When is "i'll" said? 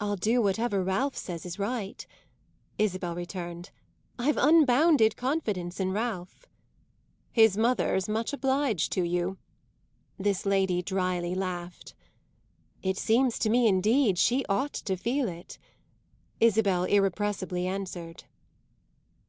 0.00-0.16